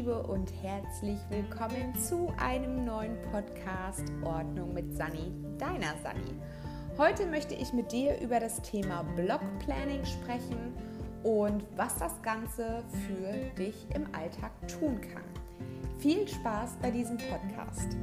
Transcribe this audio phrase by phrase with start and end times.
[0.00, 6.40] Liebe und herzlich willkommen zu einem neuen Podcast Ordnung mit Sani, deiner Sani.
[6.96, 10.72] Heute möchte ich mit dir über das Thema Blog Planning sprechen
[11.22, 15.22] und was das Ganze für dich im Alltag tun kann.
[15.98, 17.98] Viel Spaß bei diesem Podcast.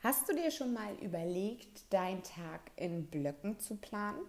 [0.00, 4.22] Hast du dir schon mal überlegt, deinen Tag in Blöcken zu planen?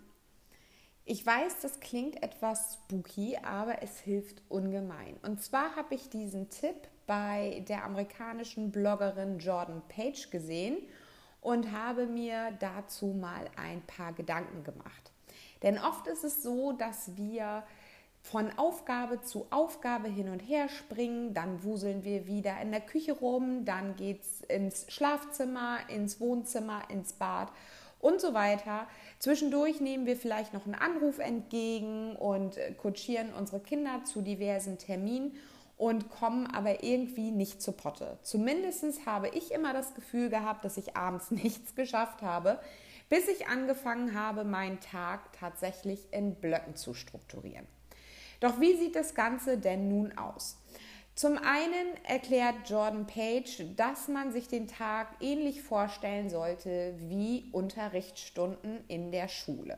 [1.05, 5.17] Ich weiß, das klingt etwas spooky, aber es hilft ungemein.
[5.21, 10.77] Und zwar habe ich diesen Tipp bei der amerikanischen Bloggerin Jordan Page gesehen
[11.41, 15.11] und habe mir dazu mal ein paar Gedanken gemacht.
[15.61, 17.63] Denn oft ist es so, dass wir
[18.21, 23.11] von Aufgabe zu Aufgabe hin und her springen, dann wuseln wir wieder in der Küche
[23.11, 27.51] rum, dann geht es ins Schlafzimmer, ins Wohnzimmer, ins Bad
[28.03, 28.87] und so weiter.
[29.19, 34.77] Zwischendurch nehmen wir vielleicht noch einen Anruf entgegen und äh, kutschieren unsere Kinder zu diversen
[34.77, 35.35] Terminen
[35.77, 38.17] und kommen aber irgendwie nicht zur Potte.
[38.21, 42.59] Zumindest habe ich immer das Gefühl gehabt, dass ich abends nichts geschafft habe,
[43.09, 47.67] bis ich angefangen habe, meinen Tag tatsächlich in Blöcken zu strukturieren.
[48.39, 50.57] Doch wie sieht das Ganze denn nun aus?
[51.15, 58.83] Zum einen erklärt Jordan Page, dass man sich den Tag ähnlich vorstellen sollte wie Unterrichtsstunden
[58.87, 59.77] in der Schule.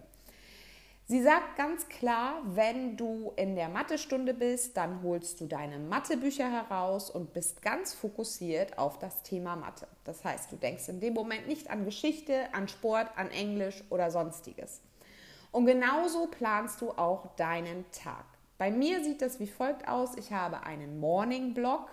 [1.07, 6.49] Sie sagt ganz klar, wenn du in der Mathestunde bist, dann holst du deine Mathebücher
[6.49, 9.87] heraus und bist ganz fokussiert auf das Thema Mathe.
[10.03, 14.09] Das heißt, du denkst in dem Moment nicht an Geschichte, an Sport, an Englisch oder
[14.09, 14.81] sonstiges.
[15.51, 18.25] Und genauso planst du auch deinen Tag.
[18.57, 20.15] Bei mir sieht das wie folgt aus.
[20.17, 21.89] Ich habe einen Morning Block,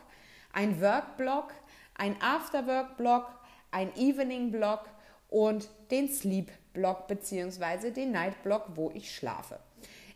[0.52, 1.52] ein Work Block,
[1.94, 3.26] ein After Work Block,
[3.70, 4.88] ein Evening Block
[5.28, 7.90] und den Sleep Block bzw.
[7.90, 9.58] den Night Block, wo ich schlafe.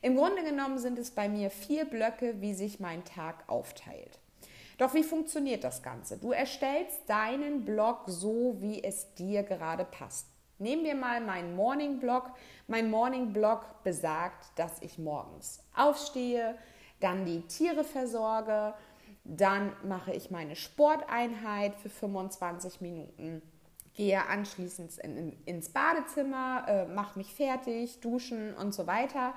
[0.02, 4.20] Im Grunde genommen sind es bei mir vier Blöcke, wie sich mein Tag aufteilt.
[4.78, 6.18] Doch wie funktioniert das Ganze?
[6.18, 10.26] Du erstellst deinen Blog so, wie es dir gerade passt.
[10.58, 12.30] Nehmen wir mal meinen Morning Blog.
[12.66, 16.56] Mein Morning Blog besagt, dass ich morgens aufstehe,
[17.00, 18.72] dann die Tiere versorge,
[19.24, 23.42] dann mache ich meine Sporteinheit für 25 Minuten,
[23.94, 29.34] gehe anschließend in, ins Badezimmer, äh, mache mich fertig, duschen und so weiter.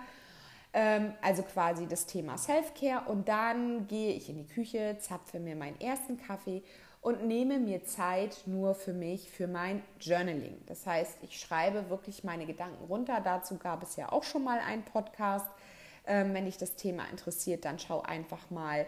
[0.71, 5.55] Ähm, also quasi das Thema Self-Care und dann gehe ich in die Küche, zapfe mir
[5.55, 6.63] meinen ersten Kaffee
[7.01, 10.61] und nehme mir Zeit nur für mich, für mein Journaling.
[10.65, 13.21] Das heißt, ich schreibe wirklich meine Gedanken runter.
[13.23, 15.47] Dazu gab es ja auch schon mal einen Podcast.
[16.05, 18.85] Ähm, wenn dich das Thema interessiert, dann schau einfach mal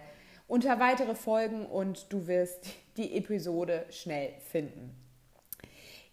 [0.48, 2.66] unter weitere Folgen und du wirst
[2.98, 4.98] die Episode schnell finden.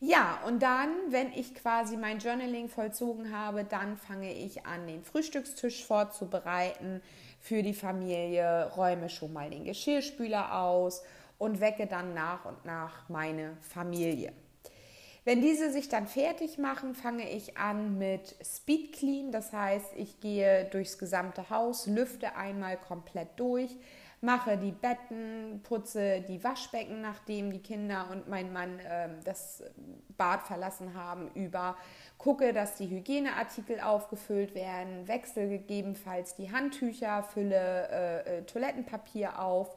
[0.00, 5.02] Ja, und dann, wenn ich quasi mein Journaling vollzogen habe, dann fange ich an, den
[5.02, 7.02] Frühstückstisch vorzubereiten
[7.40, 11.02] für die Familie, räume schon mal den Geschirrspüler aus
[11.38, 14.32] und wecke dann nach und nach meine Familie.
[15.28, 19.30] Wenn diese sich dann fertig machen, fange ich an mit Speed Clean.
[19.30, 23.76] Das heißt, ich gehe durchs gesamte Haus, lüfte einmal komplett durch,
[24.22, 29.62] mache die Betten, putze die Waschbecken, nachdem die Kinder und mein Mann äh, das
[30.16, 31.76] Bad verlassen haben, über,
[32.16, 39.76] gucke, dass die Hygieneartikel aufgefüllt werden, wechsle gegebenenfalls die Handtücher, fülle äh, äh Toilettenpapier auf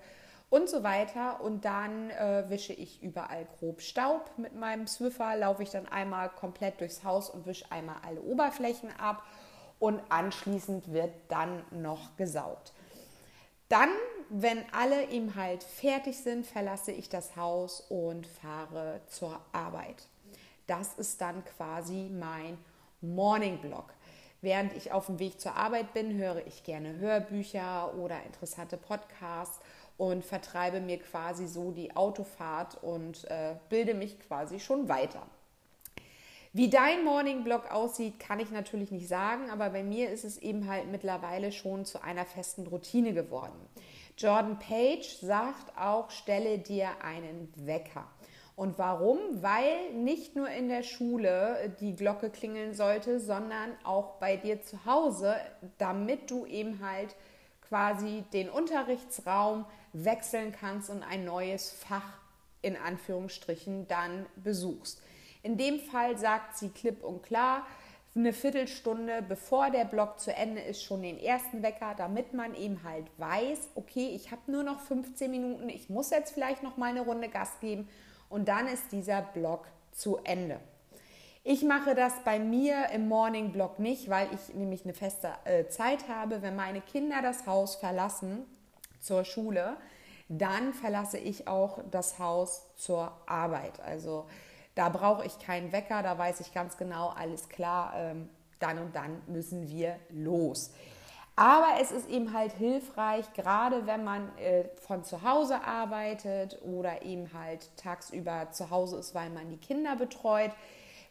[0.51, 1.41] und so weiter.
[1.41, 6.29] Und dann äh, wische ich überall grob Staub mit meinem Swiffer, laufe ich dann einmal
[6.29, 9.23] komplett durchs Haus und wische einmal alle Oberflächen ab
[9.79, 12.73] und anschließend wird dann noch gesaugt.
[13.69, 13.89] Dann,
[14.29, 20.07] wenn alle eben halt fertig sind, verlasse ich das Haus und fahre zur Arbeit.
[20.67, 22.57] Das ist dann quasi mein
[22.99, 23.93] Morning Block.
[24.41, 29.59] Während ich auf dem Weg zur Arbeit bin, höre ich gerne Hörbücher oder interessante Podcasts
[30.01, 35.21] und vertreibe mir quasi so die Autofahrt und äh, bilde mich quasi schon weiter.
[36.53, 40.39] Wie dein Morning Blog aussieht, kann ich natürlich nicht sagen, aber bei mir ist es
[40.39, 43.53] eben halt mittlerweile schon zu einer festen Routine geworden.
[44.17, 48.07] Jordan Page sagt auch, stelle dir einen Wecker.
[48.55, 49.19] Und warum?
[49.43, 54.83] Weil nicht nur in der Schule die Glocke klingeln sollte, sondern auch bei dir zu
[54.83, 55.35] Hause,
[55.77, 57.15] damit du eben halt
[57.71, 62.19] quasi den Unterrichtsraum wechseln kannst und ein neues Fach
[62.61, 65.01] in Anführungsstrichen dann besuchst.
[65.41, 67.65] In dem Fall sagt sie klipp und klar,
[68.13, 72.83] eine Viertelstunde bevor der Block zu Ende ist, schon den ersten Wecker, damit man eben
[72.83, 76.89] halt weiß, okay, ich habe nur noch 15 Minuten, ich muss jetzt vielleicht noch mal
[76.89, 77.87] eine Runde Gas geben
[78.27, 80.59] und dann ist dieser Block zu Ende.
[81.43, 85.65] Ich mache das bei mir im Morning Block nicht, weil ich nämlich eine feste äh,
[85.67, 86.43] Zeit habe.
[86.43, 88.45] Wenn meine Kinder das Haus verlassen
[88.99, 89.77] zur Schule,
[90.29, 93.79] dann verlasse ich auch das Haus zur Arbeit.
[93.79, 94.27] Also
[94.75, 98.29] da brauche ich keinen Wecker, da weiß ich ganz genau, alles klar, ähm,
[98.59, 100.71] dann und dann müssen wir los.
[101.35, 107.01] Aber es ist eben halt hilfreich, gerade wenn man äh, von zu Hause arbeitet oder
[107.01, 110.51] eben halt tagsüber zu Hause ist, weil man die Kinder betreut,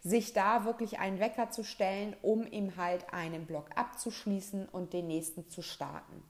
[0.02, 5.06] sich da wirklich einen Wecker zu stellen, um eben halt einen Block abzuschließen und den
[5.06, 6.22] nächsten zu starten.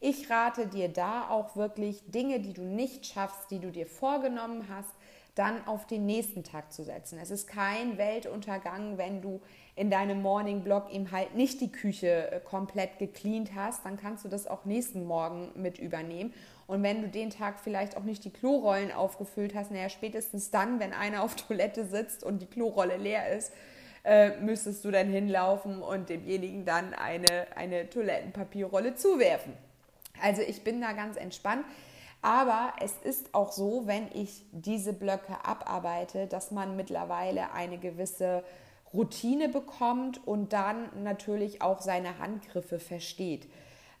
[0.00, 4.68] Ich rate dir da auch wirklich Dinge, die du nicht schaffst, die du dir vorgenommen
[4.68, 4.92] hast,
[5.38, 7.18] dann auf den nächsten Tag zu setzen.
[7.22, 9.40] Es ist kein Weltuntergang, wenn du
[9.76, 14.24] in deinem Morning Block eben halt nicht die Küche äh, komplett gecleant hast, dann kannst
[14.24, 16.34] du das auch nächsten Morgen mit übernehmen.
[16.66, 20.80] Und wenn du den Tag vielleicht auch nicht die Klorollen aufgefüllt hast, naja, spätestens dann,
[20.80, 23.52] wenn einer auf Toilette sitzt und die Klorolle leer ist,
[24.04, 29.52] äh, müsstest du dann hinlaufen und demjenigen dann eine, eine Toilettenpapierrolle zuwerfen.
[30.20, 31.64] Also ich bin da ganz entspannt.
[32.20, 38.42] Aber es ist auch so, wenn ich diese Blöcke abarbeite, dass man mittlerweile eine gewisse
[38.92, 43.48] Routine bekommt und dann natürlich auch seine Handgriffe versteht.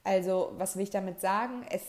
[0.02, 1.64] Also, was will ich damit sagen?
[1.70, 1.82] Es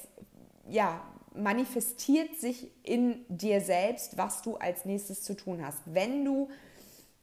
[0.67, 1.01] ja,
[1.33, 5.79] manifestiert sich in dir selbst, was du als nächstes zu tun hast.
[5.85, 6.49] Wenn du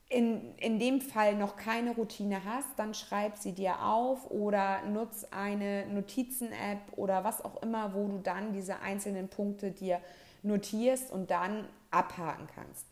[0.08, 5.26] in, in dem Fall noch keine Routine hast, dann schreib sie dir auf oder nutz
[5.30, 10.00] eine Notizen-App oder was auch immer, wo du dann diese einzelnen Punkte dir
[10.42, 12.86] notierst und dann abhaken kannst.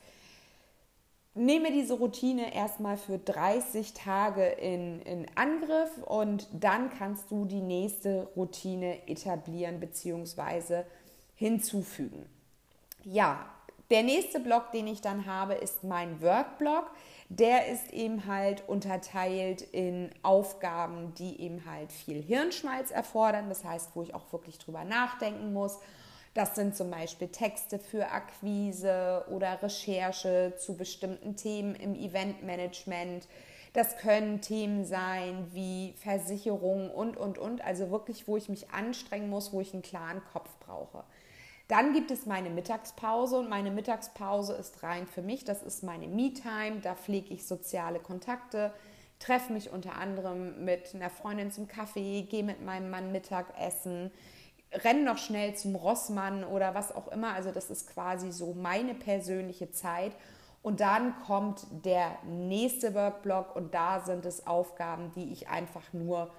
[1.36, 7.60] Nehme diese Routine erstmal für 30 Tage in, in Angriff und dann kannst du die
[7.60, 10.82] nächste Routine etablieren bzw.
[11.34, 12.26] hinzufügen.
[13.02, 13.46] Ja,
[13.90, 16.90] der nächste Block, den ich dann habe, ist mein Workblock.
[17.28, 23.48] Der ist eben halt unterteilt in Aufgaben, die eben halt viel Hirnschmalz erfordern.
[23.48, 25.78] Das heißt, wo ich auch wirklich drüber nachdenken muss.
[26.34, 33.28] Das sind zum Beispiel Texte für Akquise oder Recherche zu bestimmten Themen im Eventmanagement.
[33.72, 37.64] Das können Themen sein wie Versicherung und, und, und.
[37.64, 41.04] Also wirklich, wo ich mich anstrengen muss, wo ich einen klaren Kopf brauche.
[41.68, 45.44] Dann gibt es meine Mittagspause und meine Mittagspause ist rein für mich.
[45.44, 46.80] Das ist meine Me-Time.
[46.82, 48.72] Da pflege ich soziale Kontakte,
[49.18, 54.10] treffe mich unter anderem mit einer Freundin zum Kaffee, gehe mit meinem Mann Mittagessen,
[54.72, 57.32] renne noch schnell zum Rossmann oder was auch immer.
[57.32, 60.12] Also das ist quasi so meine persönliche Zeit.
[60.60, 66.30] Und dann kommt der nächste Workblock und da sind es Aufgaben, die ich einfach nur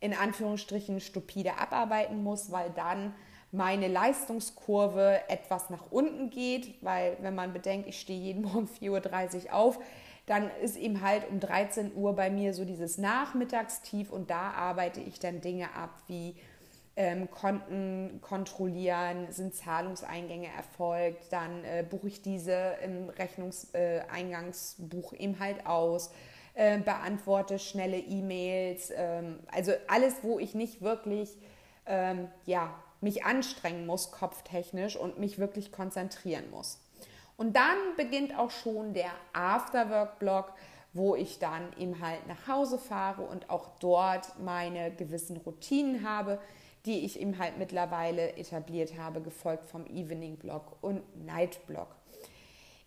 [0.00, 3.14] in Anführungsstrichen stupide abarbeiten muss, weil dann
[3.54, 9.46] meine Leistungskurve etwas nach unten geht, weil wenn man bedenkt, ich stehe jeden Morgen 4.30
[9.46, 9.78] Uhr auf,
[10.26, 15.00] dann ist eben halt um 13 Uhr bei mir so dieses Nachmittagstief und da arbeite
[15.00, 16.34] ich dann Dinge ab wie
[16.96, 25.38] ähm, Konten kontrollieren, sind Zahlungseingänge erfolgt, dann äh, buche ich diese im Rechnungseingangsbuch äh, eben
[25.40, 26.10] halt aus,
[26.54, 31.36] äh, beantworte schnelle E-Mails, ähm, also alles, wo ich nicht wirklich
[31.86, 32.74] ähm, ja,
[33.04, 36.80] mich anstrengen muss, kopftechnisch und mich wirklich konzentrieren muss.
[37.36, 40.52] Und dann beginnt auch schon der Afterwork-Block,
[40.92, 46.40] wo ich dann eben halt nach Hause fahre und auch dort meine gewissen Routinen habe,
[46.86, 51.88] die ich eben halt mittlerweile etabliert habe, gefolgt vom Evening-Block und Night-Block.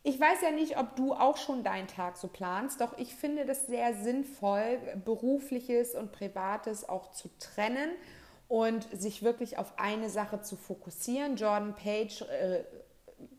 [0.03, 3.45] Ich weiß ja nicht, ob du auch schon deinen Tag so planst, doch ich finde
[3.45, 7.89] das sehr sinnvoll, berufliches und privates auch zu trennen
[8.47, 11.35] und sich wirklich auf eine Sache zu fokussieren.
[11.35, 12.63] Jordan Page äh,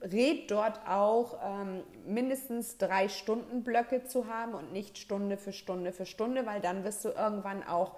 [0.03, 5.93] rät dort auch, ähm, mindestens drei Stunden Blöcke zu haben und nicht Stunde für Stunde
[5.93, 7.97] für Stunde, weil dann wirst du irgendwann auch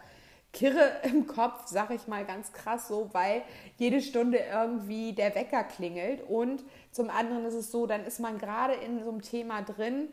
[0.53, 3.43] kirre im Kopf, sag ich mal ganz krass so, weil
[3.77, 6.23] jede Stunde irgendwie der Wecker klingelt.
[6.29, 6.63] Und
[6.93, 10.09] zum anderen ist es so, dann ist man gerade in so einem Thema drin,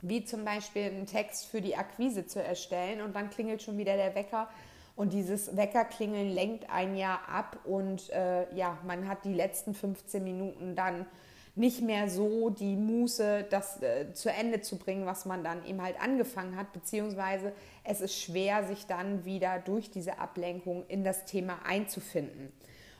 [0.00, 3.96] wie zum Beispiel einen Text für die Akquise zu erstellen und dann klingelt schon wieder
[3.96, 4.48] der Wecker
[4.96, 10.22] und dieses Weckerklingeln lenkt ein Jahr ab und äh, ja, man hat die letzten 15
[10.22, 11.06] Minuten dann
[11.54, 15.82] nicht mehr so die Muße, das äh, zu Ende zu bringen, was man dann eben
[15.82, 17.52] halt angefangen hat, beziehungsweise
[17.84, 22.52] es ist schwer, sich dann wieder durch diese Ablenkung in das Thema einzufinden.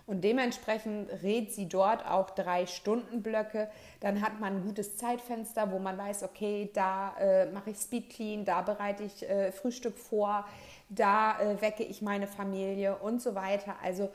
[0.06, 3.70] Und dementsprechend rät sie dort auch drei Stundenblöcke.
[4.00, 8.10] Dann hat man ein gutes Zeitfenster, wo man weiß, okay, da äh, mache ich Speed
[8.10, 10.46] Clean, da bereite ich äh, Frühstück vor,
[10.88, 13.76] da äh, wecke ich meine Familie und so weiter.
[13.82, 14.10] Also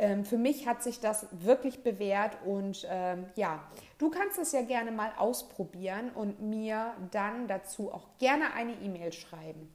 [0.00, 3.60] Ähm, für mich hat sich das wirklich bewährt und ähm, ja,
[3.98, 9.12] du kannst es ja gerne mal ausprobieren und mir dann dazu auch gerne eine E-Mail
[9.12, 9.68] schreiben.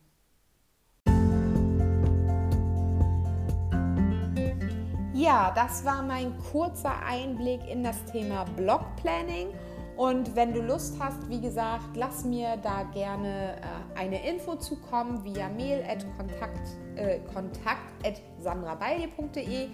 [5.16, 9.50] Ja, das war mein kurzer Einblick in das Thema Blog Planning.
[9.96, 15.24] Und wenn du Lust hast, wie gesagt, lass mir da gerne äh, eine Info zukommen
[15.24, 19.70] via mail at kontakt, äh, kontakt at sandrabeili.de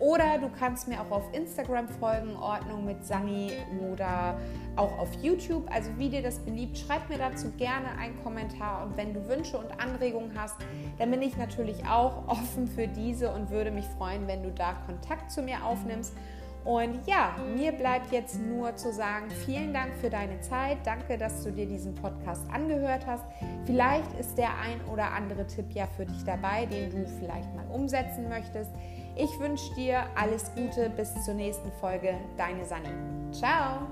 [0.00, 3.52] oder du kannst mir auch auf Instagram folgen, Ordnung mit Sani
[3.92, 4.38] oder
[4.74, 5.70] auch auf YouTube.
[5.72, 9.56] Also wie dir das beliebt, schreib mir dazu gerne einen Kommentar und wenn du Wünsche
[9.56, 10.56] und Anregungen hast,
[10.98, 14.74] dann bin ich natürlich auch offen für diese und würde mich freuen, wenn du da
[14.86, 16.12] Kontakt zu mir aufnimmst.
[16.64, 20.78] Und ja, mir bleibt jetzt nur zu sagen, vielen Dank für deine Zeit.
[20.84, 23.24] Danke, dass du dir diesen Podcast angehört hast.
[23.64, 27.66] Vielleicht ist der ein oder andere Tipp ja für dich dabei, den du vielleicht mal
[27.72, 28.70] umsetzen möchtest.
[29.16, 30.90] Ich wünsche dir alles Gute.
[30.90, 32.14] Bis zur nächsten Folge.
[32.36, 32.88] Deine Sani.
[33.32, 33.86] Ciao.